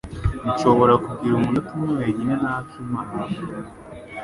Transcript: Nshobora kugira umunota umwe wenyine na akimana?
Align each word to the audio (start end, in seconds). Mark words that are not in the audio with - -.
Nshobora 0.51 0.93
kugira 1.05 1.33
umunota 1.35 1.71
umwe 1.75 1.93
wenyine 2.01 2.33
na 2.43 2.51
akimana? 2.61 3.17